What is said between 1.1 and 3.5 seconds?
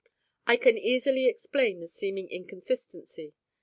explain the seeming inconsistency.